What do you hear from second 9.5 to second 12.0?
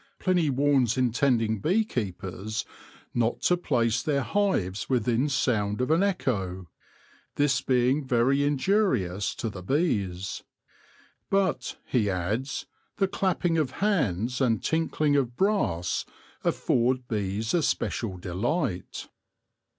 bees; but,